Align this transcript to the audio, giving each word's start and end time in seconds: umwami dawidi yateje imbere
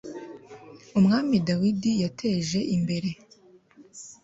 umwami 0.97 1.35
dawidi 1.47 1.91
yateje 2.03 2.59
imbere 2.75 3.09